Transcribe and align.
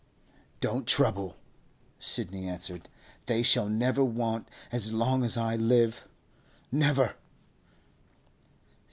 'Don't 0.61 0.87
trouble,' 0.87 1.37
Sidney 1.99 2.47
answered. 2.47 2.89
'They 3.27 3.43
shall 3.43 3.69
never 3.69 4.03
want 4.03 4.47
as 4.71 4.91
long 4.91 5.23
as 5.23 5.37
I 5.37 5.55
live—never! 5.55 7.13